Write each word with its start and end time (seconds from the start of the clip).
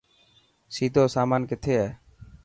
سيدو 0.75 1.03
سامان 1.15 1.41
ڪٿي 1.49 1.73
هي. 1.81 1.87